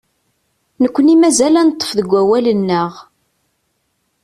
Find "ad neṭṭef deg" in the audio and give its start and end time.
1.61-2.09